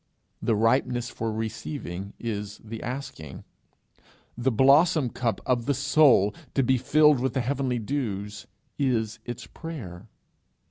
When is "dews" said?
7.77-8.47